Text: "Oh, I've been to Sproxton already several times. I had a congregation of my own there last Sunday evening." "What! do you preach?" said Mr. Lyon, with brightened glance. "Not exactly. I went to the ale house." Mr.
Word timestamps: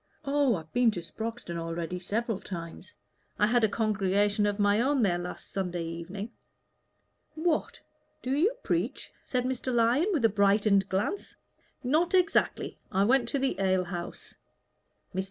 "Oh, 0.25 0.55
I've 0.55 0.73
been 0.73 0.89
to 0.97 0.99
Sproxton 0.99 1.59
already 1.59 1.99
several 1.99 2.39
times. 2.39 2.93
I 3.37 3.45
had 3.45 3.63
a 3.63 3.69
congregation 3.69 4.47
of 4.47 4.57
my 4.57 4.81
own 4.81 5.03
there 5.03 5.19
last 5.19 5.51
Sunday 5.51 5.83
evening." 5.85 6.31
"What! 7.35 7.81
do 8.23 8.31
you 8.31 8.55
preach?" 8.63 9.11
said 9.27 9.43
Mr. 9.45 9.71
Lyon, 9.71 10.07
with 10.11 10.23
brightened 10.33 10.89
glance. 10.89 11.35
"Not 11.83 12.15
exactly. 12.15 12.79
I 12.91 13.03
went 13.03 13.29
to 13.29 13.37
the 13.37 13.55
ale 13.59 13.83
house." 13.83 14.33
Mr. 15.13 15.19